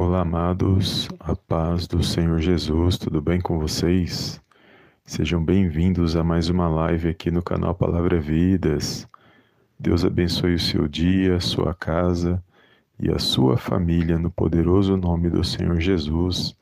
Olá, 0.00 0.20
amados, 0.20 1.08
a 1.18 1.34
paz 1.34 1.88
do 1.88 2.04
Senhor 2.04 2.38
Jesus, 2.38 2.96
tudo 2.96 3.20
bem 3.20 3.40
com 3.40 3.58
vocês? 3.58 4.40
Sejam 5.04 5.44
bem-vindos 5.44 6.14
a 6.14 6.22
mais 6.22 6.48
uma 6.48 6.68
live 6.68 7.08
aqui 7.08 7.32
no 7.32 7.42
canal 7.42 7.74
Palavra 7.74 8.20
Vidas. 8.20 9.08
Deus 9.76 10.04
abençoe 10.04 10.54
o 10.54 10.58
seu 10.60 10.86
dia, 10.86 11.34
a 11.34 11.40
sua 11.40 11.74
casa 11.74 12.40
e 12.96 13.10
a 13.10 13.18
sua 13.18 13.56
família 13.56 14.20
no 14.20 14.30
poderoso 14.30 14.96
nome 14.96 15.28
do 15.30 15.42
Senhor 15.42 15.80
Jesus. 15.80 16.54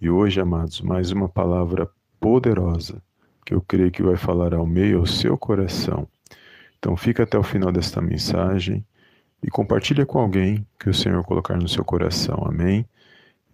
E 0.00 0.08
hoje, 0.08 0.40
amados, 0.40 0.80
mais 0.80 1.12
uma 1.12 1.28
palavra 1.28 1.90
poderosa 2.18 3.02
que 3.44 3.52
eu 3.52 3.60
creio 3.60 3.90
que 3.90 4.02
vai 4.02 4.16
falar 4.16 4.54
ao 4.54 4.64
meio 4.64 5.00
ao 5.00 5.06
seu 5.06 5.36
coração. 5.36 6.08
Então, 6.78 6.96
fica 6.96 7.24
até 7.24 7.36
o 7.36 7.42
final 7.42 7.70
desta 7.70 8.00
mensagem 8.00 8.82
e 9.42 9.50
compartilha 9.50 10.06
com 10.06 10.18
alguém 10.18 10.66
que 10.78 10.88
o 10.88 10.94
Senhor 10.94 11.22
colocar 11.24 11.56
no 11.56 11.68
seu 11.68 11.84
coração. 11.84 12.44
Amém? 12.46 12.86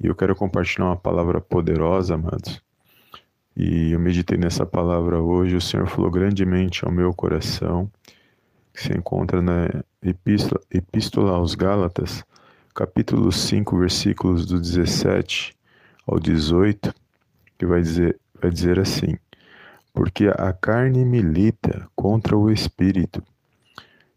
E 0.01 0.07
eu 0.07 0.15
quero 0.15 0.37
compartilhar 0.37 0.87
uma 0.87 0.97
palavra 0.97 1.41
poderosa, 1.41 2.15
amados. 2.15 2.63
E 3.57 3.93
eu 3.93 3.99
meditei 3.99 4.39
nessa 4.39 4.65
palavra 4.65 5.21
hoje, 5.21 5.57
o 5.57 5.61
Senhor 5.61 5.89
falou 5.89 6.11
grandemente 6.11 6.85
ao 6.85 6.93
meu 6.93 7.13
coração, 7.13 7.91
que 8.73 8.83
se 8.83 8.93
encontra 8.93 9.43
na 9.43 9.83
Epístola, 10.01 10.61
Epístola 10.71 11.33
aos 11.33 11.57
Gálatas, 11.57 12.23
capítulo 12.73 13.33
5, 13.33 13.77
versículos 13.77 14.47
do 14.47 14.61
17 14.61 15.57
ao 16.07 16.21
18, 16.21 16.95
que 17.59 17.67
vai 17.67 17.83
dizer, 17.83 18.21
vai 18.41 18.51
dizer 18.53 18.79
assim: 18.79 19.19
Porque 19.93 20.29
a 20.29 20.53
carne 20.53 21.05
milita 21.05 21.89
contra 21.97 22.37
o 22.37 22.53
espírito 22.53 23.21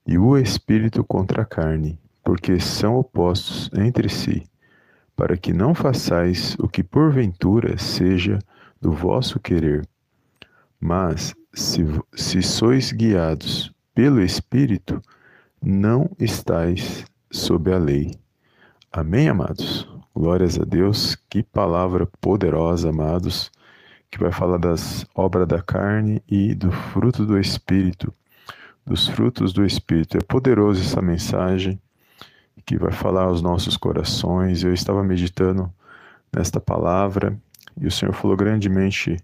e 0.06 0.18
o 0.18 0.38
espírito 0.38 1.04
contra 1.04 1.44
a 1.44 1.46
carne, 1.46 2.00
porque 2.24 2.60
são 2.60 2.96
opostos 2.96 3.70
entre 3.78 4.10
si, 4.10 4.44
para 5.16 5.38
que 5.38 5.54
não 5.54 5.74
façais 5.74 6.56
o 6.60 6.68
que 6.68 6.84
porventura 6.84 7.78
seja 7.78 8.40
do 8.80 8.92
vosso 8.92 9.40
querer. 9.40 9.88
Mas, 10.80 11.36
se, 11.54 11.86
se 12.16 12.42
sois 12.42 12.92
guiados 12.92 13.72
pelo 13.94 14.22
Espírito, 14.22 15.02
não 15.62 16.10
estáis 16.18 17.06
sob 17.30 17.72
a 17.72 17.78
lei. 17.78 18.16
Amém, 18.92 19.30
amados? 19.30 19.88
Glórias 20.16 20.60
a 20.60 20.64
Deus. 20.64 21.16
Que 21.30 21.44
palavra 21.44 22.08
poderosa, 22.20 22.90
amados, 22.90 23.52
que 24.10 24.20
vai 24.20 24.32
falar 24.32 24.58
das 24.58 25.06
obras 25.14 25.48
da 25.48 25.62
carne 25.62 26.22
e 26.28 26.56
do 26.56 26.72
fruto 26.72 27.26
do 27.26 27.38
Espírito 27.40 28.12
dos 28.86 29.08
frutos 29.08 29.54
do 29.54 29.66
Espírito. 29.66 30.18
É 30.18 30.22
poderoso 30.22 30.82
essa 30.82 31.02
mensagem 31.02 31.80
que 32.66 32.78
vai 32.78 32.92
falar 32.92 33.24
aos 33.24 33.42
nossos 33.42 33.78
corações. 33.78 34.64
Eu 34.64 34.74
estava 34.74 35.04
meditando 35.04 35.72
nesta 36.32 36.60
palavra 36.60 37.38
e 37.80 37.88
o 37.88 37.92
Senhor 37.92 38.14
falou 38.14 38.36
grandemente 38.36 39.18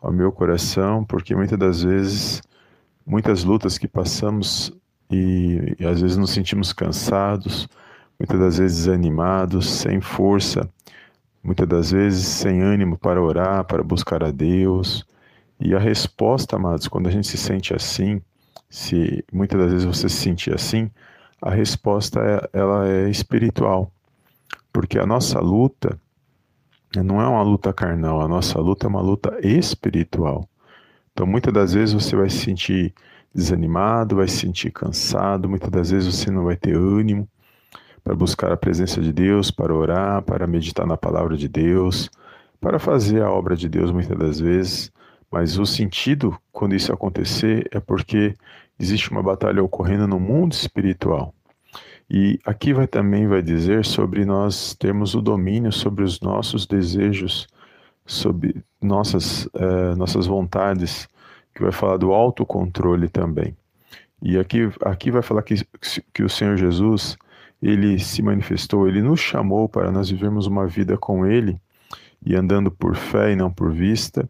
ao 0.00 0.12
meu 0.12 0.30
coração, 0.30 1.04
porque 1.04 1.34
muitas 1.34 1.58
das 1.58 1.82
vezes, 1.82 2.42
muitas 3.06 3.44
lutas 3.44 3.78
que 3.78 3.88
passamos 3.88 4.72
e, 5.10 5.76
e 5.78 5.86
às 5.86 6.00
vezes 6.00 6.16
nos 6.16 6.30
sentimos 6.30 6.72
cansados, 6.72 7.68
muitas 8.18 8.38
das 8.38 8.58
vezes 8.58 8.78
desanimados, 8.84 9.68
sem 9.68 10.00
força, 10.00 10.68
muitas 11.42 11.68
das 11.68 11.90
vezes 11.90 12.26
sem 12.26 12.60
ânimo 12.62 12.98
para 12.98 13.22
orar, 13.22 13.64
para 13.64 13.82
buscar 13.82 14.22
a 14.22 14.30
Deus. 14.30 15.06
E 15.58 15.74
a 15.74 15.78
resposta, 15.78 16.56
amados, 16.56 16.88
quando 16.88 17.06
a 17.06 17.10
gente 17.10 17.26
se 17.26 17.38
sente 17.38 17.74
assim, 17.74 18.20
se 18.68 19.24
muitas 19.32 19.58
das 19.60 19.70
vezes 19.70 19.84
você 19.84 20.08
se 20.08 20.16
sentir 20.16 20.54
assim, 20.54 20.90
a 21.40 21.50
resposta 21.50 22.20
é, 22.20 22.58
ela 22.58 22.88
é 22.88 23.08
espiritual, 23.08 23.90
porque 24.72 24.98
a 24.98 25.06
nossa 25.06 25.40
luta 25.40 25.98
não 26.94 27.20
é 27.20 27.26
uma 27.26 27.42
luta 27.42 27.72
carnal, 27.72 28.20
a 28.20 28.28
nossa 28.28 28.58
luta 28.58 28.86
é 28.86 28.88
uma 28.88 29.00
luta 29.00 29.38
espiritual. 29.42 30.48
Então, 31.12 31.26
muitas 31.26 31.52
das 31.52 31.72
vezes 31.72 31.94
você 31.94 32.14
vai 32.16 32.28
se 32.28 32.38
sentir 32.38 32.94
desanimado, 33.34 34.16
vai 34.16 34.28
se 34.28 34.38
sentir 34.38 34.70
cansado, 34.70 35.48
muitas 35.48 35.70
das 35.70 35.90
vezes 35.90 36.14
você 36.14 36.30
não 36.30 36.44
vai 36.44 36.56
ter 36.56 36.74
ânimo 36.74 37.28
para 38.02 38.14
buscar 38.14 38.52
a 38.52 38.56
presença 38.56 39.00
de 39.00 39.12
Deus, 39.12 39.50
para 39.50 39.74
orar, 39.74 40.22
para 40.22 40.46
meditar 40.46 40.86
na 40.86 40.96
palavra 40.96 41.36
de 41.36 41.48
Deus, 41.48 42.08
para 42.60 42.78
fazer 42.78 43.22
a 43.22 43.30
obra 43.30 43.56
de 43.56 43.68
Deus 43.68 43.90
muitas 43.90 44.16
das 44.16 44.40
vezes. 44.40 44.92
Mas 45.30 45.58
o 45.58 45.66
sentido, 45.66 46.36
quando 46.52 46.74
isso 46.74 46.92
acontecer, 46.92 47.68
é 47.72 47.80
porque 47.80 48.34
existe 48.78 49.10
uma 49.10 49.22
batalha 49.22 49.62
ocorrendo 49.62 50.06
no 50.06 50.20
mundo 50.20 50.52
espiritual. 50.52 51.34
E 52.08 52.38
aqui 52.46 52.72
vai 52.72 52.86
também 52.86 53.26
vai 53.26 53.42
dizer 53.42 53.84
sobre 53.84 54.24
nós 54.24 54.74
termos 54.74 55.14
o 55.14 55.20
domínio 55.20 55.72
sobre 55.72 56.04
os 56.04 56.20
nossos 56.20 56.64
desejos, 56.64 57.48
sobre 58.04 58.62
nossas, 58.80 59.48
eh, 59.54 59.94
nossas 59.96 60.26
vontades, 60.26 61.08
que 61.52 61.62
vai 61.62 61.72
falar 61.72 61.96
do 61.96 62.12
autocontrole 62.12 63.08
também. 63.08 63.56
E 64.22 64.38
aqui, 64.38 64.70
aqui 64.82 65.10
vai 65.10 65.22
falar 65.22 65.42
que, 65.42 65.54
que 66.14 66.22
o 66.22 66.28
Senhor 66.28 66.56
Jesus, 66.56 67.16
ele 67.60 67.98
se 67.98 68.22
manifestou, 68.22 68.88
ele 68.88 69.02
nos 69.02 69.20
chamou 69.20 69.68
para 69.68 69.90
nós 69.90 70.08
vivermos 70.08 70.46
uma 70.46 70.66
vida 70.66 70.96
com 70.96 71.26
ele 71.26 71.60
e 72.24 72.34
andando 72.36 72.70
por 72.70 72.94
fé 72.94 73.32
e 73.32 73.36
não 73.36 73.50
por 73.50 73.72
vista, 73.72 74.28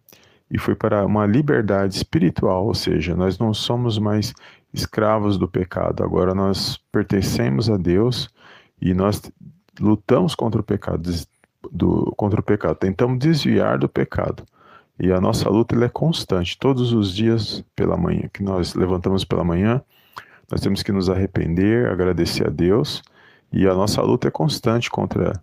e 0.50 0.58
foi 0.58 0.74
para 0.74 1.04
uma 1.04 1.26
liberdade 1.26 1.94
espiritual, 1.94 2.66
ou 2.66 2.74
seja, 2.74 3.16
nós 3.16 3.38
não 3.38 3.52
somos 3.52 3.98
mais 3.98 4.32
escravos 4.72 5.38
do 5.38 5.48
pecado, 5.48 6.04
agora 6.04 6.34
nós 6.34 6.78
pertencemos 6.92 7.68
a 7.68 7.76
Deus 7.76 8.28
e 8.80 8.94
nós 8.94 9.20
lutamos 9.80 10.34
contra 10.34 10.60
o 10.60 10.64
pecado, 10.64 11.10
do, 11.70 12.12
contra 12.16 12.40
o 12.40 12.44
pecado, 12.44 12.76
tentamos 12.76 13.18
desviar 13.18 13.78
do 13.78 13.88
pecado. 13.88 14.44
E 14.98 15.12
a 15.12 15.20
nossa 15.20 15.48
luta 15.50 15.76
é 15.84 15.88
constante, 15.88 16.58
todos 16.58 16.92
os 16.92 17.14
dias 17.14 17.62
pela 17.74 17.96
manhã, 17.96 18.28
que 18.32 18.42
nós 18.42 18.74
levantamos 18.74 19.24
pela 19.24 19.44
manhã, 19.44 19.82
nós 20.50 20.60
temos 20.60 20.82
que 20.82 20.92
nos 20.92 21.10
arrepender, 21.10 21.90
agradecer 21.90 22.46
a 22.46 22.50
Deus, 22.50 23.02
e 23.52 23.66
a 23.66 23.74
nossa 23.74 24.00
luta 24.00 24.28
é 24.28 24.30
constante 24.30 24.90
contra 24.90 25.42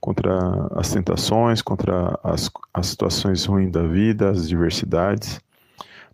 contra 0.00 0.68
as 0.74 0.90
tentações, 0.90 1.60
contra 1.60 2.18
as, 2.24 2.50
as 2.72 2.86
situações 2.86 3.44
ruins 3.44 3.70
da 3.70 3.82
vida, 3.82 4.30
as 4.30 4.48
diversidades. 4.48 5.40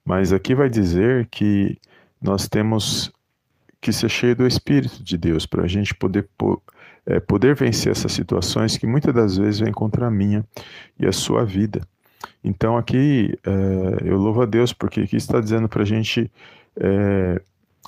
Mas 0.04 0.32
aqui 0.32 0.54
vai 0.54 0.68
dizer 0.68 1.26
que 1.30 1.78
nós 2.20 2.48
temos 2.48 3.12
que 3.80 3.92
ser 3.92 4.08
cheio 4.08 4.34
do 4.34 4.46
Espírito 4.46 5.02
de 5.02 5.16
Deus 5.16 5.46
para 5.46 5.62
a 5.62 5.68
gente 5.68 5.94
poder, 5.94 6.28
é, 7.06 7.20
poder 7.20 7.54
vencer 7.54 7.92
essas 7.92 8.12
situações 8.12 8.76
que 8.76 8.86
muitas 8.86 9.14
das 9.14 9.36
vezes 9.36 9.60
vêm 9.60 9.72
contra 9.72 10.06
a 10.06 10.10
minha 10.10 10.44
e 10.98 11.06
a 11.06 11.12
sua 11.12 11.44
vida. 11.44 11.80
Então 12.42 12.76
aqui 12.76 13.38
é, 13.44 14.08
eu 14.08 14.16
louvo 14.16 14.42
a 14.42 14.46
Deus 14.46 14.72
porque 14.72 15.02
aqui 15.02 15.16
está 15.16 15.40
dizendo 15.40 15.68
para 15.68 15.82
a 15.82 15.86
gente 15.86 16.30
é, 16.78 17.40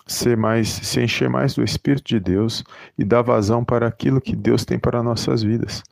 ser 0.09 0.37
mais, 0.37 0.69
se 0.69 1.01
encher 1.01 1.29
mais 1.29 1.55
do 1.55 1.63
Espírito 1.63 2.09
de 2.09 2.19
Deus 2.19 2.65
e 2.99 3.05
dar 3.05 3.23
vazão 3.23 3.65
para 3.65 3.87
aquilo 3.87 4.21
que 4.21 4.35
Deus 4.35 4.65
tem 4.65 4.79
para 4.79 5.03
nossas 5.03 5.43
vidas. 5.43 5.83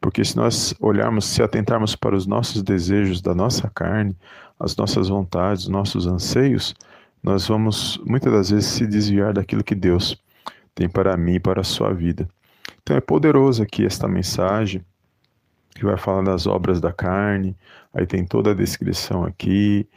Porque 0.00 0.24
se 0.24 0.36
nós 0.36 0.74
olharmos, 0.78 1.24
se 1.24 1.42
atentarmos 1.42 1.96
para 1.96 2.14
os 2.14 2.26
nossos 2.26 2.62
desejos 2.62 3.20
da 3.20 3.34
nossa 3.34 3.70
carne, 3.74 4.16
as 4.60 4.76
nossas 4.76 5.08
vontades, 5.08 5.64
os 5.64 5.68
nossos 5.68 6.06
anseios, 6.06 6.74
nós 7.22 7.46
vamos 7.48 8.00
muitas 8.04 8.32
das 8.32 8.50
vezes 8.50 8.66
se 8.66 8.86
desviar 8.86 9.32
daquilo 9.32 9.64
que 9.64 9.74
Deus 9.74 10.20
tem 10.74 10.88
para 10.88 11.16
mim 11.16 11.34
e 11.34 11.40
para 11.40 11.60
a 11.60 11.64
sua 11.64 11.92
vida. 11.92 12.28
Então 12.82 12.96
é 12.96 13.00
poderoso 13.00 13.62
aqui 13.62 13.86
esta 13.86 14.06
mensagem 14.06 14.84
que 15.74 15.84
vai 15.84 15.96
falar 15.96 16.22
das 16.22 16.46
obras 16.46 16.80
da 16.80 16.92
carne, 16.92 17.56
aí 17.94 18.06
tem 18.06 18.26
toda 18.26 18.50
a 18.50 18.54
descrição 18.54 19.24
aqui, 19.24 19.88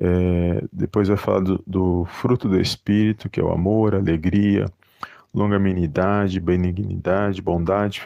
é, 0.00 0.64
depois 0.72 1.08
vai 1.08 1.16
falar 1.16 1.40
do, 1.40 1.62
do, 1.66 2.04
fruto 2.04 2.48
do 2.48 2.60
Espírito, 2.60 3.28
que 3.28 3.40
é 3.40 3.42
o 3.42 3.50
amor, 3.50 3.94
alegria, 3.94 4.66
longanimidade, 5.34 6.38
benignidade, 6.38 7.42
bondade, 7.42 8.00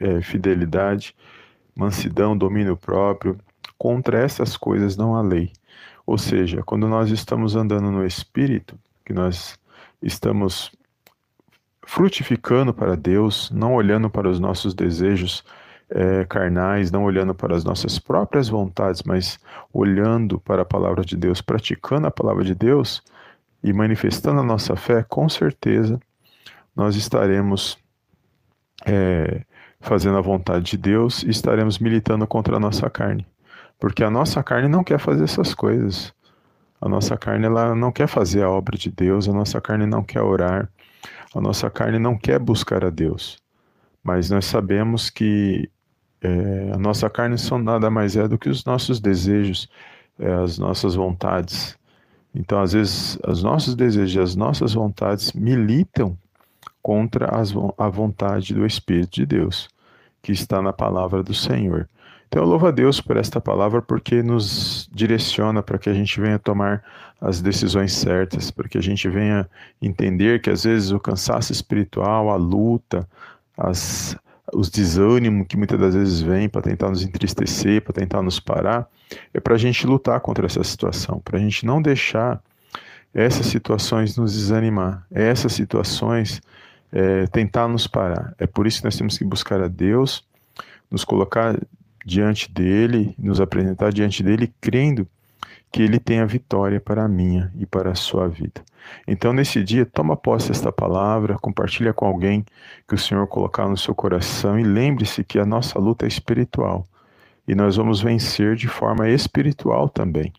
é, 0.00 0.20
fidelidade, 0.20 1.14
mansidão, 1.74 2.36
domínio 2.36 2.76
próprio. 2.76 3.38
Contra 3.78 4.18
essas 4.18 4.56
coisas 4.56 4.96
não 4.96 5.14
há 5.14 5.22
lei. 5.22 5.52
Ou 6.04 6.18
seja, 6.18 6.62
quando 6.62 6.88
nós 6.88 7.10
estamos 7.10 7.54
andando 7.54 7.90
no 7.90 8.04
Espírito, 8.04 8.78
que 9.04 9.12
nós 9.12 9.58
estamos 10.02 10.72
frutificando 11.86 12.74
para 12.74 12.96
Deus, 12.96 13.50
não 13.52 13.74
olhando 13.74 14.10
para 14.10 14.28
os 14.28 14.40
nossos 14.40 14.74
desejos 14.74 15.44
é, 15.90 16.24
carnais, 16.24 16.90
não 16.90 17.04
olhando 17.04 17.34
para 17.34 17.54
as 17.54 17.64
nossas 17.64 17.98
próprias 17.98 18.48
vontades, 18.48 19.02
mas 19.04 19.38
olhando 19.72 20.40
para 20.40 20.62
a 20.62 20.64
palavra 20.64 21.04
de 21.04 21.16
Deus, 21.16 21.40
praticando 21.40 22.06
a 22.06 22.10
palavra 22.10 22.44
de 22.44 22.54
Deus 22.54 23.02
e 23.62 23.72
manifestando 23.72 24.40
a 24.40 24.44
nossa 24.44 24.76
fé, 24.76 25.04
com 25.08 25.28
certeza 25.28 26.00
nós 26.74 26.96
estaremos 26.96 27.78
é, 28.84 29.42
fazendo 29.80 30.18
a 30.18 30.20
vontade 30.20 30.64
de 30.64 30.76
Deus 30.76 31.22
e 31.22 31.30
estaremos 31.30 31.78
militando 31.78 32.26
contra 32.26 32.56
a 32.56 32.60
nossa 32.60 32.90
carne. 32.90 33.26
Porque 33.78 34.04
a 34.04 34.10
nossa 34.10 34.42
carne 34.42 34.68
não 34.68 34.84
quer 34.84 34.98
fazer 34.98 35.24
essas 35.24 35.54
coisas. 35.54 36.12
A 36.80 36.88
nossa 36.88 37.16
carne 37.16 37.46
ela 37.46 37.74
não 37.74 37.90
quer 37.92 38.06
fazer 38.06 38.42
a 38.42 38.50
obra 38.50 38.76
de 38.76 38.90
Deus, 38.90 39.28
a 39.28 39.32
nossa 39.32 39.60
carne 39.60 39.86
não 39.86 40.02
quer 40.02 40.20
orar, 40.22 40.68
a 41.34 41.40
nossa 41.40 41.70
carne 41.70 41.98
não 41.98 42.18
quer 42.18 42.38
buscar 42.38 42.84
a 42.84 42.90
Deus. 42.90 43.38
mas 44.04 44.30
nós 44.30 44.44
sabemos 44.46 45.10
que 45.10 45.68
é, 46.20 46.70
a 46.72 46.78
nossa 46.78 47.08
carne 47.10 47.38
são 47.38 47.58
nada 47.58 47.90
mais 47.90 48.16
é 48.16 48.26
do 48.26 48.38
que 48.38 48.48
os 48.48 48.64
nossos 48.64 49.00
desejos, 49.00 49.68
é, 50.18 50.32
as 50.32 50.58
nossas 50.58 50.94
vontades. 50.94 51.76
Então, 52.34 52.60
às 52.60 52.72
vezes, 52.72 53.18
os 53.26 53.42
nossos 53.42 53.74
desejos, 53.74 54.30
as 54.30 54.36
nossas 54.36 54.74
vontades 54.74 55.32
militam 55.32 56.16
contra 56.82 57.34
as, 57.34 57.54
a 57.78 57.88
vontade 57.88 58.54
do 58.54 58.66
Espírito 58.66 59.14
de 59.14 59.26
Deus, 59.26 59.68
que 60.22 60.32
está 60.32 60.60
na 60.60 60.72
palavra 60.72 61.22
do 61.22 61.34
Senhor. 61.34 61.88
Então, 62.28 62.42
eu 62.42 62.48
louvo 62.48 62.66
a 62.66 62.70
Deus 62.70 63.00
por 63.00 63.16
esta 63.16 63.40
palavra, 63.40 63.80
porque 63.80 64.22
nos 64.22 64.88
direciona 64.92 65.62
para 65.62 65.78
que 65.78 65.88
a 65.88 65.94
gente 65.94 66.20
venha 66.20 66.38
tomar 66.38 66.82
as 67.20 67.40
decisões 67.40 67.92
certas, 67.92 68.50
para 68.50 68.68
que 68.68 68.76
a 68.76 68.82
gente 68.82 69.08
venha 69.08 69.48
entender 69.80 70.40
que 70.40 70.50
às 70.50 70.64
vezes 70.64 70.90
o 70.90 71.00
cansaço 71.00 71.52
espiritual, 71.52 72.30
a 72.30 72.36
luta, 72.36 73.08
as, 73.56 74.16
os 74.52 74.70
desânimos 74.70 75.46
que 75.48 75.56
muitas 75.56 75.78
das 75.78 75.94
vezes 75.94 76.20
vêm 76.20 76.48
para 76.48 76.62
tentar 76.62 76.88
nos 76.88 77.02
entristecer, 77.02 77.82
para 77.82 77.92
tentar 77.92 78.22
nos 78.22 78.38
parar, 78.38 78.88
é 79.32 79.40
para 79.40 79.54
a 79.54 79.58
gente 79.58 79.86
lutar 79.86 80.20
contra 80.20 80.46
essa 80.46 80.62
situação, 80.62 81.20
para 81.20 81.38
a 81.38 81.40
gente 81.40 81.66
não 81.66 81.82
deixar 81.82 82.40
essas 83.12 83.46
situações 83.46 84.16
nos 84.16 84.34
desanimar, 84.34 85.06
essas 85.10 85.52
situações 85.52 86.40
é, 86.92 87.26
tentar 87.26 87.66
nos 87.66 87.86
parar. 87.86 88.34
É 88.38 88.46
por 88.46 88.66
isso 88.66 88.78
que 88.78 88.84
nós 88.84 88.96
temos 88.96 89.16
que 89.18 89.24
buscar 89.24 89.60
a 89.60 89.68
Deus, 89.68 90.24
nos 90.90 91.04
colocar 91.04 91.58
diante 92.04 92.52
dele, 92.52 93.14
nos 93.18 93.40
apresentar 93.40 93.92
diante 93.92 94.22
dele, 94.22 94.52
crendo 94.60 95.08
que 95.72 95.82
ele 95.82 95.98
tem 95.98 96.20
a 96.20 96.26
vitória 96.26 96.80
para 96.80 97.04
a 97.04 97.08
minha 97.08 97.52
e 97.58 97.66
para 97.66 97.90
a 97.90 97.94
sua 97.94 98.28
vida. 98.28 98.62
Então, 99.06 99.32
nesse 99.32 99.62
dia, 99.62 99.84
toma 99.84 100.16
posse 100.16 100.48
desta 100.48 100.72
palavra, 100.72 101.38
compartilha 101.38 101.92
com 101.92 102.06
alguém 102.06 102.44
que 102.88 102.94
o 102.94 102.98
Senhor 102.98 103.26
colocar 103.26 103.68
no 103.68 103.76
seu 103.76 103.94
coração 103.94 104.58
e 104.58 104.62
lembre-se 104.62 105.24
que 105.24 105.38
a 105.38 105.44
nossa 105.44 105.78
luta 105.78 106.06
é 106.06 106.08
espiritual 106.08 106.86
e 107.46 107.54
nós 107.54 107.76
vamos 107.76 108.00
vencer 108.00 108.56
de 108.56 108.66
forma 108.66 109.08
espiritual 109.08 109.88
também, 109.88 110.32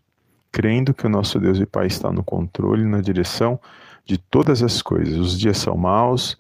crendo 0.52 0.94
que 0.94 1.06
o 1.06 1.10
nosso 1.10 1.40
Deus 1.40 1.60
e 1.60 1.66
Pai 1.66 1.88
está 1.88 2.12
no 2.12 2.24
controle, 2.24 2.86
na 2.86 3.00
direção 3.00 3.60
de 4.06 4.18
todas 4.18 4.62
as 4.62 4.82
coisas. 4.82 5.18
Os 5.18 5.40
dias 5.40 5.58
são 5.58 5.78
maus 5.78 6.38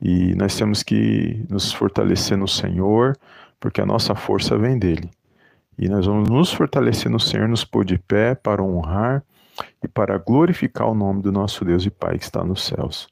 e 0.00 0.34
nós 0.34 0.56
temos 0.56 0.82
que 0.82 1.44
nos 1.48 1.72
fortalecer 1.72 2.36
no 2.36 2.48
Senhor, 2.48 3.16
porque 3.58 3.80
a 3.80 3.86
nossa 3.86 4.14
força 4.14 4.58
vem 4.58 4.78
dele. 4.78 5.08
E 5.78 5.88
nós 5.88 6.06
vamos 6.06 6.28
nos 6.28 6.52
fortalecer 6.52 7.10
no 7.10 7.18
Senhor, 7.18 7.48
nos 7.48 7.64
pôr 7.64 7.84
de 7.84 7.98
pé 7.98 8.34
para 8.34 8.62
honrar 8.62 9.24
e 9.82 9.88
para 9.88 10.18
glorificar 10.18 10.88
o 10.88 10.94
nome 10.94 11.22
do 11.22 11.32
nosso 11.32 11.64
Deus 11.64 11.84
e 11.84 11.90
Pai 11.90 12.18
que 12.18 12.24
está 12.24 12.44
nos 12.44 12.64
céus. 12.64 13.08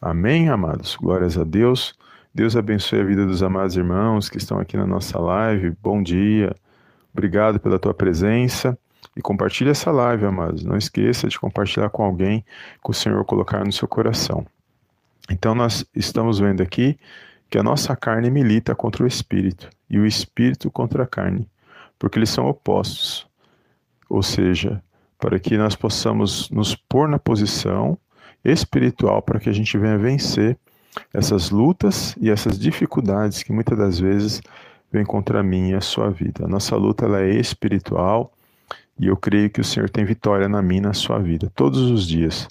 Amém, 0.00 0.48
amados? 0.48 0.96
Glórias 0.96 1.38
a 1.38 1.44
Deus. 1.44 1.96
Deus 2.34 2.56
abençoe 2.56 3.00
a 3.00 3.04
vida 3.04 3.24
dos 3.24 3.42
amados 3.42 3.76
irmãos 3.76 4.28
que 4.28 4.38
estão 4.38 4.58
aqui 4.58 4.76
na 4.76 4.86
nossa 4.86 5.18
live. 5.18 5.70
Bom 5.82 6.02
dia. 6.02 6.54
Obrigado 7.12 7.60
pela 7.60 7.78
tua 7.78 7.94
presença. 7.94 8.76
E 9.16 9.22
compartilhe 9.22 9.70
essa 9.70 9.92
live, 9.92 10.26
amados. 10.26 10.64
Não 10.64 10.76
esqueça 10.76 11.28
de 11.28 11.38
compartilhar 11.38 11.88
com 11.90 12.02
alguém 12.02 12.44
que 12.82 12.90
o 12.90 12.92
Senhor 12.92 13.24
colocar 13.24 13.64
no 13.64 13.72
seu 13.72 13.86
coração. 13.86 14.44
Então, 15.30 15.54
nós 15.54 15.86
estamos 15.94 16.40
vendo 16.40 16.62
aqui 16.62 16.98
que 17.48 17.56
a 17.56 17.62
nossa 17.62 17.94
carne 17.94 18.30
milita 18.30 18.74
contra 18.74 19.04
o 19.04 19.06
espírito 19.06 19.70
e 19.88 19.98
o 19.98 20.04
espírito 20.04 20.70
contra 20.70 21.04
a 21.04 21.06
carne 21.06 21.48
porque 21.98 22.18
eles 22.18 22.30
são 22.30 22.46
opostos. 22.46 23.26
Ou 24.08 24.22
seja, 24.22 24.82
para 25.18 25.38
que 25.38 25.56
nós 25.56 25.74
possamos 25.74 26.50
nos 26.50 26.74
pôr 26.74 27.08
na 27.08 27.18
posição 27.18 27.98
espiritual 28.44 29.22
para 29.22 29.40
que 29.40 29.48
a 29.48 29.52
gente 29.52 29.78
venha 29.78 29.96
vencer 29.96 30.58
essas 31.12 31.50
lutas 31.50 32.14
e 32.20 32.30
essas 32.30 32.58
dificuldades 32.58 33.42
que 33.42 33.52
muitas 33.52 33.76
das 33.76 33.98
vezes 33.98 34.40
vêm 34.92 35.04
contra 35.04 35.42
mim 35.42 35.70
e 35.70 35.74
a 35.74 35.80
sua 35.80 36.10
vida. 36.10 36.44
A 36.44 36.48
nossa 36.48 36.76
luta 36.76 37.06
ela 37.06 37.20
é 37.20 37.30
espiritual 37.30 38.32
e 38.98 39.06
eu 39.06 39.16
creio 39.16 39.50
que 39.50 39.60
o 39.60 39.64
Senhor 39.64 39.90
tem 39.90 40.04
vitória 40.04 40.48
na 40.48 40.62
minha 40.62 40.78
e 40.78 40.82
na 40.82 40.94
sua 40.94 41.18
vida 41.18 41.50
todos 41.54 41.80
os 41.90 42.06
dias, 42.06 42.46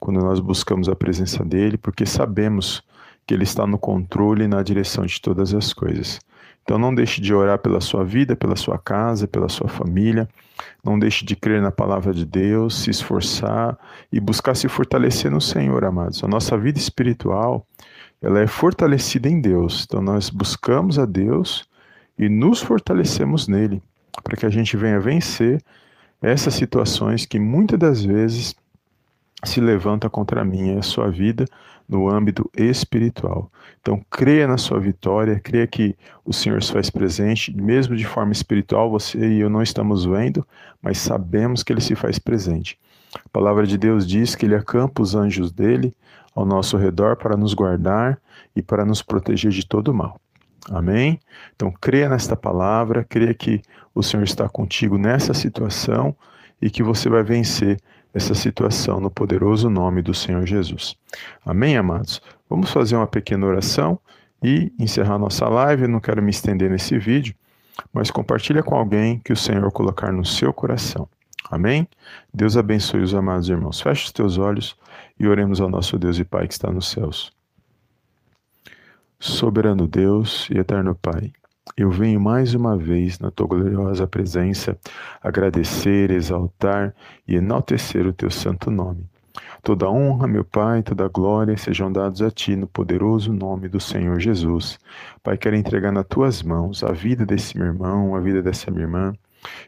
quando 0.00 0.20
nós 0.20 0.40
buscamos 0.40 0.88
a 0.88 0.96
presença 0.96 1.44
dele, 1.44 1.76
porque 1.76 2.04
sabemos 2.04 2.82
que 3.26 3.34
ele 3.34 3.44
está 3.44 3.66
no 3.66 3.78
controle 3.78 4.44
e 4.44 4.48
na 4.48 4.62
direção 4.62 5.04
de 5.06 5.20
todas 5.20 5.54
as 5.54 5.72
coisas. 5.72 6.20
Então 6.62 6.78
não 6.78 6.94
deixe 6.94 7.20
de 7.20 7.34
orar 7.34 7.58
pela 7.58 7.80
sua 7.80 8.04
vida, 8.04 8.34
pela 8.34 8.56
sua 8.56 8.78
casa, 8.78 9.28
pela 9.28 9.48
sua 9.50 9.68
família. 9.68 10.26
Não 10.82 10.98
deixe 10.98 11.24
de 11.24 11.36
crer 11.36 11.60
na 11.60 11.70
palavra 11.70 12.12
de 12.12 12.24
Deus, 12.24 12.78
se 12.82 12.90
esforçar 12.90 13.78
e 14.10 14.18
buscar 14.18 14.54
se 14.54 14.66
fortalecer 14.66 15.30
no 15.30 15.40
Senhor, 15.40 15.84
amados. 15.84 16.24
A 16.24 16.28
nossa 16.28 16.56
vida 16.56 16.78
espiritual, 16.78 17.66
ela 18.20 18.40
é 18.40 18.46
fortalecida 18.46 19.28
em 19.28 19.40
Deus. 19.40 19.84
Então 19.86 20.00
nós 20.00 20.30
buscamos 20.30 20.98
a 20.98 21.04
Deus 21.04 21.68
e 22.18 22.30
nos 22.30 22.62
fortalecemos 22.62 23.46
nele, 23.46 23.82
para 24.22 24.36
que 24.36 24.46
a 24.46 24.50
gente 24.50 24.74
venha 24.76 24.98
vencer 24.98 25.62
essas 26.22 26.54
situações 26.54 27.26
que 27.26 27.38
muitas 27.38 27.78
das 27.78 28.02
vezes 28.02 28.54
se 29.44 29.60
levanta 29.60 30.08
contra 30.08 30.44
minha 30.44 30.74
e 30.74 30.78
a 30.78 30.82
sua 30.82 31.10
vida 31.10 31.44
no 31.88 32.08
âmbito 32.08 32.50
espiritual. 32.56 33.50
Então, 33.80 34.00
creia 34.10 34.46
na 34.46 34.56
sua 34.56 34.80
vitória, 34.80 35.38
creia 35.38 35.66
que 35.66 35.94
o 36.24 36.32
Senhor 36.32 36.62
se 36.62 36.72
faz 36.72 36.90
presente, 36.90 37.54
mesmo 37.54 37.94
de 37.94 38.06
forma 38.06 38.32
espiritual, 38.32 38.90
você 38.90 39.18
e 39.18 39.40
eu 39.40 39.50
não 39.50 39.62
estamos 39.62 40.04
vendo, 40.04 40.46
mas 40.80 40.98
sabemos 40.98 41.62
que 41.62 41.72
ele 41.72 41.80
se 41.80 41.94
faz 41.94 42.18
presente. 42.18 42.78
A 43.14 43.28
palavra 43.28 43.66
de 43.66 43.78
Deus 43.78 44.06
diz 44.06 44.34
que 44.34 44.46
ele 44.46 44.56
acampa 44.56 45.02
os 45.02 45.14
anjos 45.14 45.52
dele 45.52 45.94
ao 46.34 46.44
nosso 46.44 46.76
redor 46.76 47.16
para 47.16 47.36
nos 47.36 47.54
guardar 47.54 48.18
e 48.56 48.62
para 48.62 48.84
nos 48.84 49.02
proteger 49.02 49.52
de 49.52 49.66
todo 49.66 49.94
mal. 49.94 50.20
Amém? 50.70 51.20
Então, 51.54 51.72
creia 51.78 52.08
nesta 52.08 52.34
palavra, 52.34 53.04
creia 53.04 53.34
que 53.34 53.60
o 53.94 54.02
Senhor 54.02 54.22
está 54.24 54.48
contigo 54.48 54.96
nessa 54.96 55.34
situação 55.34 56.16
e 56.60 56.70
que 56.70 56.82
você 56.82 57.08
vai 57.08 57.22
vencer 57.22 57.78
essa 58.14 58.34
situação 58.34 59.00
no 59.00 59.10
poderoso 59.10 59.68
nome 59.68 60.00
do 60.00 60.14
Senhor 60.14 60.46
Jesus. 60.46 60.96
Amém, 61.44 61.76
amados? 61.76 62.22
Vamos 62.48 62.70
fazer 62.70 62.94
uma 62.94 63.06
pequena 63.06 63.44
oração 63.44 63.98
e 64.42 64.72
encerrar 64.78 65.18
nossa 65.18 65.48
live. 65.48 65.88
Não 65.88 65.98
quero 65.98 66.22
me 66.22 66.30
estender 66.30 66.70
nesse 66.70 66.96
vídeo, 66.96 67.34
mas 67.92 68.10
compartilha 68.10 68.62
com 68.62 68.76
alguém 68.76 69.18
que 69.18 69.32
o 69.32 69.36
Senhor 69.36 69.70
colocar 69.72 70.12
no 70.12 70.24
seu 70.24 70.52
coração. 70.52 71.08
Amém? 71.50 71.88
Deus 72.32 72.56
abençoe 72.56 73.02
os 73.02 73.14
amados 73.14 73.48
irmãos. 73.48 73.80
Feche 73.80 74.04
os 74.04 74.12
teus 74.12 74.38
olhos 74.38 74.76
e 75.18 75.26
oremos 75.26 75.60
ao 75.60 75.68
nosso 75.68 75.98
Deus 75.98 76.18
e 76.18 76.24
Pai 76.24 76.46
que 76.46 76.54
está 76.54 76.70
nos 76.70 76.90
céus. 76.90 77.32
Soberano 79.18 79.86
Deus 79.86 80.48
e 80.50 80.58
eterno 80.58 80.94
Pai, 80.94 81.32
eu 81.76 81.90
venho 81.90 82.20
mais 82.20 82.54
uma 82.54 82.76
vez 82.76 83.18
na 83.18 83.30
tua 83.30 83.46
gloriosa 83.48 84.06
presença 84.06 84.78
agradecer, 85.22 86.10
exaltar 86.10 86.94
e 87.26 87.36
enaltecer 87.36 88.06
o 88.06 88.12
teu 88.12 88.30
santo 88.30 88.70
nome. 88.70 89.08
Toda 89.62 89.90
honra, 89.90 90.28
meu 90.28 90.44
Pai, 90.44 90.82
toda 90.82 91.08
glória 91.08 91.56
sejam 91.56 91.90
dados 91.90 92.22
a 92.22 92.30
Ti 92.30 92.54
no 92.54 92.68
poderoso 92.68 93.32
nome 93.32 93.68
do 93.68 93.80
Senhor 93.80 94.20
Jesus. 94.20 94.78
Pai, 95.22 95.38
quero 95.38 95.56
entregar 95.56 95.90
nas 95.90 96.06
Tuas 96.06 96.42
mãos 96.42 96.84
a 96.84 96.92
vida 96.92 97.24
desse 97.26 97.56
meu 97.56 97.66
irmão, 97.66 98.14
a 98.14 98.20
vida 98.20 98.42
dessa 98.42 98.70
minha 98.70 98.84
irmã. 98.84 99.12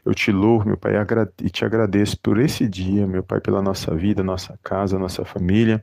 Eu 0.04 0.14
te 0.14 0.30
louvo, 0.30 0.66
meu 0.68 0.76
Pai, 0.76 0.92
e 1.42 1.50
te 1.50 1.64
agradeço 1.64 2.18
por 2.20 2.38
esse 2.38 2.68
dia, 2.68 3.06
meu 3.06 3.22
Pai, 3.22 3.40
pela 3.40 3.62
nossa 3.62 3.94
vida, 3.94 4.22
nossa 4.22 4.58
casa, 4.62 4.98
nossa 4.98 5.24
família 5.24 5.82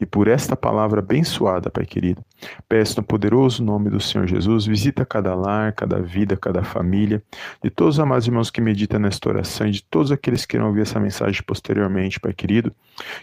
e 0.00 0.06
por 0.06 0.28
esta 0.28 0.56
palavra 0.56 1.00
abençoada, 1.00 1.70
Pai 1.70 1.84
querido. 1.84 2.24
Peço 2.68 2.98
no 2.98 3.02
poderoso 3.02 3.62
nome 3.62 3.90
do 3.90 4.00
Senhor 4.00 4.26
Jesus, 4.26 4.66
visita 4.66 5.04
cada 5.04 5.34
lar, 5.34 5.72
cada 5.72 6.00
vida, 6.00 6.36
cada 6.36 6.62
família, 6.62 7.22
de 7.62 7.70
todos 7.70 7.96
os 7.96 8.00
amados 8.00 8.26
irmãos 8.26 8.50
que 8.50 8.60
meditam 8.60 8.98
nesta 8.98 9.28
oração 9.28 9.66
e 9.66 9.70
de 9.72 9.82
todos 9.82 10.10
aqueles 10.10 10.46
que 10.46 10.56
irão 10.56 10.68
ouvir 10.68 10.82
essa 10.82 10.98
mensagem 10.98 11.42
posteriormente, 11.42 12.20
Pai 12.20 12.32
querido, 12.32 12.72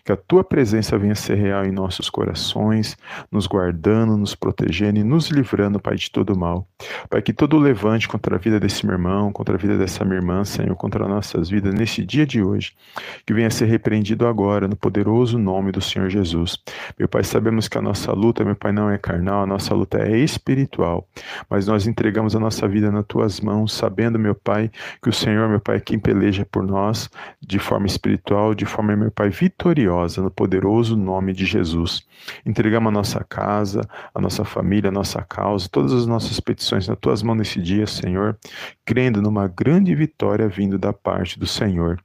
que 0.04 0.12
a 0.12 0.18
tua 0.18 0.44
presença 0.44 0.98
venha 0.98 1.16
ser 1.16 1.36
real 1.36 1.66
em 1.66 1.72
nossos 1.72 2.10
corações, 2.10 2.98
nos 3.32 3.48
guardando, 3.48 4.18
nos 4.18 4.36
protegendo 4.36 5.00
e 5.00 5.04
nos 5.04 5.30
livrando, 5.30 5.80
Pai, 5.80 5.96
de 5.96 6.12
todo 6.12 6.38
mal. 6.38 6.68
Pai, 7.10 7.22
que 7.22 7.34
todo 7.34 7.58
levante 7.58 8.08
contra 8.08 8.36
a 8.36 8.39
vida 8.39 8.60
desse 8.60 8.86
meu 8.86 8.96
irmão, 8.96 9.32
contra 9.32 9.56
a 9.56 9.58
vida 9.58 9.77
dessa 9.77 10.04
minha 10.06 10.18
irmã, 10.18 10.44
Senhor, 10.44 10.75
contra 10.75 11.08
nossas 11.08 11.50
vidas 11.50 11.74
nesse 11.74 12.06
dia 12.06 12.25
de 12.25 12.42
hoje, 12.42 12.74
que 13.25 13.34
venha 13.34 13.50
ser 13.50 13.66
repreendido 13.66 14.27
agora 14.27 14.68
no 14.68 14.75
poderoso 14.75 15.38
nome 15.38 15.72
do 15.72 15.82
Senhor 15.82 16.10
Jesus. 16.10 16.37
Jesus. 16.38 16.58
Meu 16.98 17.08
Pai, 17.08 17.24
sabemos 17.24 17.67
que 17.67 17.77
a 17.77 17.82
nossa 17.82 18.12
luta, 18.12 18.44
meu 18.46 18.56
Pai, 18.56 18.72
não 18.72 18.89
é 18.89 18.98
carnal, 18.98 19.44
a 19.44 19.46
nossa 19.46 19.74
luta 19.74 19.98
é 20.00 20.17
espiritual, 20.17 21.08
mas 21.50 21.67
nós 21.67 21.88
entregamos 21.88 22.36
a 22.36 22.39
nossa 22.39 22.67
vida 22.67 22.91
nas 22.91 23.06
tuas 23.08 23.39
mãos, 23.39 23.74
sabendo, 23.74 24.20
meu 24.20 24.36
Pai, 24.36 24.70
que 25.01 25.10
o 25.10 25.13
Senhor, 25.13 25.50
meu 25.50 25.60
Pai, 25.60 25.77
é 25.77 25.79
quem 25.79 26.00
peleja 26.00 26.46
por 26.46 26.63
nós 26.63 27.10
de 27.41 27.60
forma 27.60 27.88
espiritual, 27.88 28.53
de 28.53 28.65
forma, 28.65 28.96
meu 28.96 29.12
Pai, 29.12 29.29
vitoriosa, 29.29 30.22
no 30.22 30.32
poderoso 30.32 30.96
nome 30.96 31.34
de 31.34 31.46
Jesus. 31.46 32.06
Entregamos 32.46 32.89
a 32.89 32.91
nossa 32.91 33.24
casa, 33.24 33.82
a 34.13 34.22
nossa 34.22 34.44
família, 34.44 34.89
a 34.89 34.94
nossa 34.94 35.22
causa, 35.24 35.67
todas 35.70 35.94
as 35.94 36.06
nossas 36.06 36.39
petições 36.39 36.88
nas 36.88 36.98
tuas 37.00 37.24
mãos 37.24 37.38
nesse 37.38 37.62
dia, 37.62 37.88
Senhor, 37.88 38.38
crendo 38.86 39.22
numa 39.22 39.48
grande 39.48 39.94
vitória 39.96 40.48
vindo 40.48 40.77
da 40.77 40.94
parte 40.94 41.39
do 41.39 41.46
Senhor. 41.46 42.00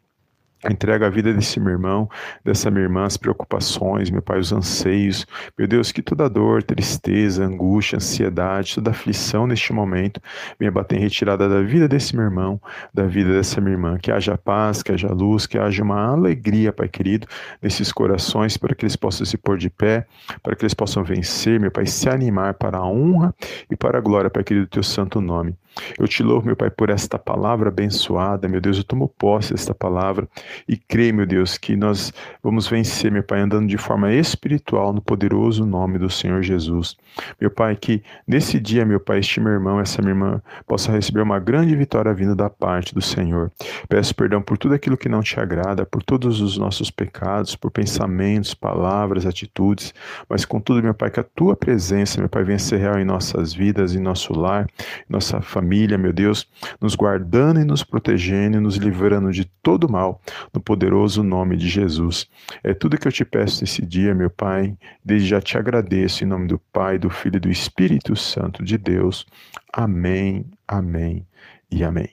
Entrega 0.71 1.07
a 1.07 1.11
vida 1.11 1.35
desse 1.35 1.59
meu 1.59 1.73
irmão, 1.73 2.09
dessa 2.45 2.71
minha 2.71 2.85
irmã, 2.85 3.05
as 3.05 3.17
preocupações, 3.17 4.11
meu 4.11 4.23
Pai, 4.23 4.39
os 4.39 4.53
anseios. 4.53 5.27
Meu 5.59 5.67
Deus, 5.67 5.91
que 5.91 6.01
toda 6.01 6.29
dor, 6.29 6.63
tristeza, 6.63 7.45
angústia, 7.45 7.97
ansiedade, 7.97 8.77
toda 8.77 8.91
aflição 8.91 9.47
neste 9.47 9.73
momento 9.73 10.21
venha 10.61 10.71
bater 10.71 10.99
em 10.99 11.01
retirada 11.01 11.49
da 11.49 11.61
vida 11.63 11.89
desse 11.89 12.15
meu 12.15 12.25
irmão, 12.25 12.61
da 12.95 13.05
vida 13.05 13.33
dessa 13.33 13.61
minha 13.61 13.75
irmã. 13.75 13.99
Que 13.99 14.13
haja 14.13 14.39
paz, 14.39 14.85
que 14.85 14.93
haja 14.93 15.09
luz, 15.09 15.47
que 15.47 15.59
haja 15.59 15.83
uma 15.83 16.13
alegria, 16.13 16.73
Pai 16.73 16.89
querido, 16.89 17.27
nesses 17.61 17.91
corações, 17.91 18.57
para 18.57 18.73
que 18.73 18.85
eles 18.85 18.95
possam 18.95 19.27
se 19.27 19.37
pôr 19.37 19.59
de 19.59 19.69
pé, 19.69 20.07
para 20.45 20.55
que 20.55 20.63
eles 20.63 20.75
possam 20.75 21.03
vencer, 21.03 21.59
meu 21.59 21.73
Pai, 21.73 21.87
se 21.87 22.09
animar 22.09 22.55
para 22.55 22.79
a 22.79 22.87
honra 22.87 23.35
e 23.69 23.75
para 23.75 23.99
a 23.99 24.01
glória, 24.01 24.31
Pai 24.31 24.45
querido, 24.45 24.67
do 24.67 24.71
teu 24.71 24.83
santo 24.83 25.21
nome. 25.21 25.57
Eu 25.99 26.07
te 26.07 26.23
louvo, 26.23 26.47
meu 26.47 26.57
Pai, 26.57 26.71
por 26.71 26.91
esta 26.91 27.19
palavra 27.19 27.69
abençoada. 27.69 28.47
Meu 28.49 28.61
Deus, 28.61 28.77
eu 28.77 28.85
tomo 28.85 29.09
posse 29.09 29.53
desta 29.53 29.75
palavra 29.75 30.29
e 30.69 30.77
creio, 30.77 31.15
meu 31.15 31.27
Deus, 31.27 31.57
que 31.57 31.77
nós 31.77 32.13
vamos 32.43 32.69
vencer, 32.69 33.11
meu 33.11 33.23
Pai, 33.23 33.41
andando 33.41 33.69
de 33.69 33.79
forma 33.79 34.13
espiritual 34.13 34.93
no 34.93 35.01
poderoso 35.01 35.65
nome 35.65 35.99
do 35.99 36.11
Senhor 36.11 36.43
Jesus. 36.43 36.97
Meu 37.41 37.51
Pai, 37.51 37.77
que 37.77 38.03
nesse 38.27 38.61
dia, 38.61 38.85
meu 38.85 39.01
Pai, 39.01 39.21
este 39.21 39.41
meu 39.41 39.53
irmão, 39.53 39.81
essa 39.81 40.03
minha 40.03 40.13
irmã, 40.13 40.43
possa 40.67 40.93
receber 40.93 41.23
uma 41.23 41.39
grande 41.39 41.75
vitória 41.75 42.13
vinda 42.13 42.35
da 42.35 42.51
parte 42.51 42.95
do 42.95 43.01
Senhor. 43.01 43.51
Peço 43.89 44.15
perdão 44.15 44.43
por 44.43 44.59
tudo 44.59 44.75
aquilo 44.75 44.97
que 44.97 45.09
não 45.09 45.23
te 45.23 45.39
agrada, 45.41 45.87
por 45.87 46.03
todos 46.03 46.41
os 46.41 46.59
nossos 46.59 46.91
pecados, 46.91 47.57
por 47.57 47.71
pensamentos, 47.71 48.55
palavras, 48.55 49.25
atitudes, 49.25 49.95
mas 50.29 50.45
contudo, 50.45 50.83
meu 50.83 50.95
Pai, 50.95 51.11
que 51.11 51.21
a 51.21 51.25
tua 51.25 51.57
presença, 51.57 52.21
meu 52.21 52.29
Pai, 52.29 52.45
venha 52.45 52.59
ser 52.59 52.79
real 52.79 52.99
em 52.99 53.05
nossas 53.05 53.55
vidas, 53.55 53.95
em 53.95 54.01
nosso 54.01 54.33
lar, 54.33 54.67
em 55.09 55.13
nossa 55.13 55.41
família 55.41 55.93
meu 56.03 56.13
Deus, 56.13 56.49
nos 56.81 56.95
guardando 56.95 57.61
e 57.61 57.65
nos 57.65 57.83
protegendo 57.83 58.59
e 58.59 58.61
nos 58.61 58.77
livrando 58.77 59.31
de 59.31 59.45
todo 59.45 59.89
mal, 59.89 60.21
no 60.53 60.61
poderoso 60.61 61.23
nome 61.23 61.57
de 61.57 61.69
Jesus. 61.69 62.29
É 62.63 62.73
tudo 62.75 62.99
que 62.99 63.07
eu 63.07 63.13
te 63.13 63.25
peço 63.25 63.63
nesse 63.63 63.85
dia, 63.85 64.15
meu 64.15 64.31
Pai. 64.31 64.77
Desde 65.05 65.29
já 65.29 65.41
te 65.41 65.59
agradeço 65.59 66.25
em 66.25 66.27
nome 66.27 66.49
do 66.49 66.59
Pai, 66.73 66.99
do 66.99 67.11
Filho 67.11 67.37
e 67.37 67.41
do 67.41 67.51
Espírito 67.51 68.17
Santo 68.17 68.65
de 68.65 68.79
Deus. 68.79 69.27
Amém, 69.73 70.45
amém 70.67 71.27
e 71.71 71.85
amém. 71.85 72.11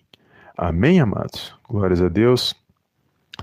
Amém, 0.58 1.00
amados. 1.00 1.56
Glórias 1.68 2.02
a 2.02 2.10
Deus. 2.10 2.56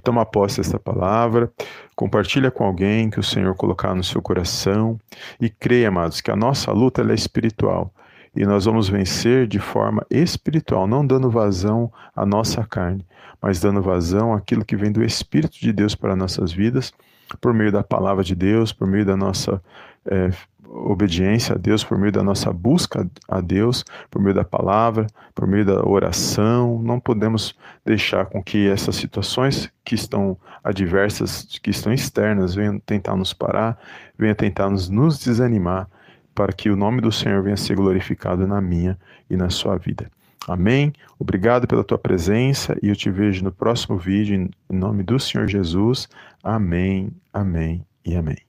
Toma 0.03 0.27
posse 0.27 0.59
desta 0.59 0.79
palavra, 0.79 1.51
compartilha 1.95 2.51
com 2.51 2.65
alguém 2.65 3.09
que 3.09 3.19
o 3.19 3.23
Senhor 3.23 3.55
colocar 3.57 3.95
no 3.95 4.05
seu 4.05 4.21
coração 4.21 5.01
e 5.41 5.49
creia, 5.49 5.89
amados, 5.89 6.21
que 6.21 6.31
a 6.31 6.37
nossa 6.37 6.71
luta 6.71 7.03
é 7.03 7.15
espiritual 7.15 7.93
e 8.37 8.45
nós 8.45 8.67
vamos 8.67 8.89
vencer 8.89 9.47
de 9.47 9.59
forma 9.59 10.05
espiritual, 10.11 10.87
não 10.87 11.07
dando 11.07 11.31
vazão 11.31 11.91
à 12.15 12.27
nossa 12.27 12.65
carne, 12.65 13.05
mas 13.41 13.61
dando 13.61 13.81
vazão 13.81 14.35
àquilo 14.35 14.65
que 14.65 14.77
vem 14.77 14.93
do 14.93 15.03
Espírito 15.03 15.59
de 15.59 15.73
Deus 15.73 15.95
para 15.95 16.15
nossas 16.15 16.53
vidas, 16.53 16.93
por 17.41 17.55
meio 17.55 17.73
da 17.73 17.83
palavra 17.83 18.23
de 18.23 18.35
Deus, 18.35 18.73
por 18.73 18.87
meio 18.87 19.07
da 19.07 19.17
nossa 19.17 19.61
é, 20.05 20.31
obediência 20.69 21.55
a 21.55 21.59
Deus, 21.59 21.83
por 21.83 21.97
meio 21.97 22.13
da 22.13 22.23
nossa 22.23 22.53
busca 22.53 23.09
a 23.27 23.41
Deus, 23.41 23.85
por 24.11 24.21
meio 24.21 24.35
da 24.35 24.45
palavra, 24.45 25.07
por 25.35 25.47
meio 25.47 25.65
da 25.65 25.87
oração. 25.89 26.81
Não 26.83 27.01
podemos 27.01 27.57
deixar 27.85 28.27
com 28.27 28.43
que 28.43 28.69
essas 28.69 28.97
situações 28.97 29.71
que 29.85 29.95
estão 29.95 30.37
adversas, 30.63 31.47
que 31.63 31.71
estão 31.71 31.93
externas, 31.93 32.55
venham 32.55 32.79
tentar 32.81 33.17
nos 33.17 33.33
parar, 33.33 33.79
venham 34.19 34.35
tentar 34.35 34.69
nos, 34.69 34.89
nos 34.89 35.19
desanimar 35.19 35.89
para 36.37 36.53
que 36.53 36.69
o 36.69 36.77
nome 36.77 37.01
do 37.01 37.11
Senhor 37.11 37.43
venha 37.43 37.57
ser 37.57 37.75
glorificado 37.75 38.47
na 38.47 38.61
minha 38.61 38.97
e 39.29 39.37
na 39.37 39.49
sua 39.49 39.77
vida. 39.79 40.09
Amém. 40.47 40.93
Obrigado 41.19 41.67
pela 41.67 41.83
tua 41.83 41.99
presença 41.99 42.77
e 42.83 42.91
eu 42.91 42.95
te 42.95 43.11
vejo 43.11 43.43
no 43.43 43.51
próximo 43.51 43.97
vídeo 43.97 44.37
em 44.37 44.77
nome 44.77 45.03
do 45.03 45.19
Senhor 45.19 45.49
Jesus. 45.49 46.09
Amém, 46.45 47.11
amém 47.33 47.85
e 48.05 48.15
amém. 48.15 48.46